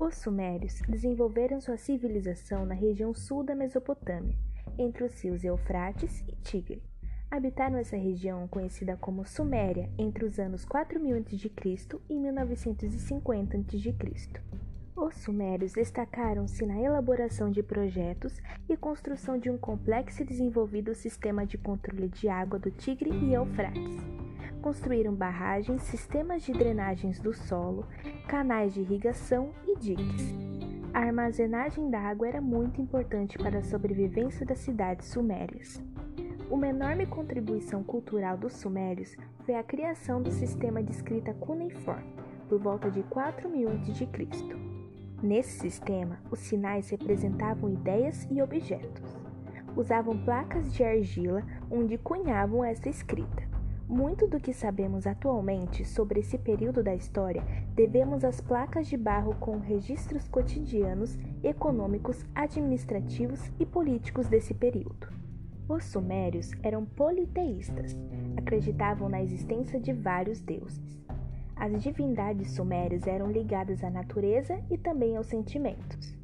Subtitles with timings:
[0.00, 4.36] Os sumérios desenvolveram sua civilização na região sul da Mesopotâmia,
[4.78, 6.80] entre os rios Eufrates e Tigre.
[7.28, 12.00] Habitaram essa região conhecida como Suméria entre os anos 4000 a.C.
[12.08, 13.94] e 1950 a.C.
[14.96, 21.44] Os sumérios destacaram-se na elaboração de projetos e construção de um complexo e desenvolvido sistema
[21.44, 24.07] de controle de água do Tigre e Eufrates.
[24.62, 27.86] Construíram barragens, sistemas de drenagens do solo,
[28.26, 30.34] canais de irrigação e diques.
[30.92, 35.80] A armazenagem da água era muito importante para a sobrevivência das cidades sumérias.
[36.50, 42.12] Uma enorme contribuição cultural dos sumérios foi a criação do sistema de escrita cuneiforme,
[42.48, 44.08] por volta de 4000 a.C.
[45.22, 49.16] Nesse sistema, os sinais representavam ideias e objetos.
[49.76, 53.57] Usavam placas de argila onde cunhavam essa escrita.
[53.88, 57.42] Muito do que sabemos atualmente sobre esse período da história
[57.74, 65.08] devemos às placas de barro com registros cotidianos, econômicos, administrativos e políticos desse período.
[65.66, 67.96] Os sumérios eram politeístas,
[68.36, 70.98] acreditavam na existência de vários deuses.
[71.56, 76.14] As divindades sumérias eram ligadas à natureza e também aos sentimentos.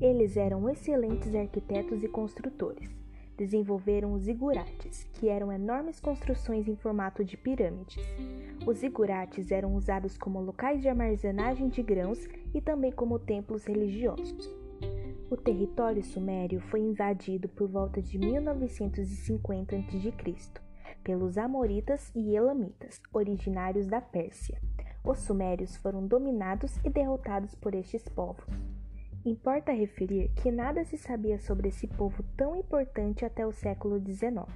[0.00, 3.01] Eles eram excelentes arquitetos e construtores.
[3.36, 8.04] Desenvolveram os zigurates, que eram enormes construções em formato de pirâmides.
[8.66, 14.50] Os zigurates eram usados como locais de armazenagem de grãos e também como templos religiosos.
[15.30, 20.72] O território sumério foi invadido por volta de 1950 a.C
[21.02, 24.60] pelos Amoritas e Elamitas, originários da Pérsia.
[25.04, 28.44] Os Sumérios foram dominados e derrotados por estes povos.
[29.24, 34.48] Importa referir que nada se sabia sobre esse povo tão importante até o século XIX.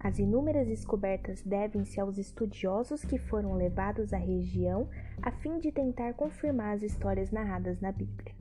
[0.00, 4.88] As inúmeras descobertas devem-se aos estudiosos que foram levados à região
[5.20, 8.34] a fim de tentar confirmar as histórias narradas na Bíblia.